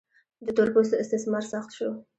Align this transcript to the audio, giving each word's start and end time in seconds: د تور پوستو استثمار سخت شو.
د 0.45 0.47
تور 0.55 0.69
پوستو 0.73 0.99
استثمار 1.03 1.43
سخت 1.53 1.69
شو. 1.77 1.89